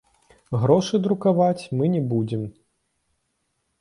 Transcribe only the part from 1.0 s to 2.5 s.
друкаваць мы не будзем.